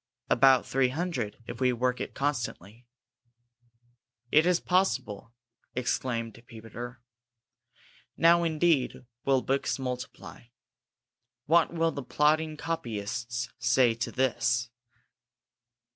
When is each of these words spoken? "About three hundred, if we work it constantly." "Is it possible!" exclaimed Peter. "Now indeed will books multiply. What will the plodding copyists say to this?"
"About 0.31 0.65
three 0.65 0.89
hundred, 0.89 1.37
if 1.45 1.59
we 1.61 1.71
work 1.71 2.01
it 2.01 2.15
constantly." 2.15 2.87
"Is 4.31 4.57
it 4.57 4.65
possible!" 4.65 5.31
exclaimed 5.75 6.41
Peter. 6.47 7.03
"Now 8.17 8.41
indeed 8.43 9.05
will 9.25 9.43
books 9.43 9.77
multiply. 9.77 10.45
What 11.45 11.71
will 11.71 11.91
the 11.91 12.01
plodding 12.01 12.57
copyists 12.57 13.49
say 13.59 13.93
to 13.93 14.11
this?" 14.11 14.71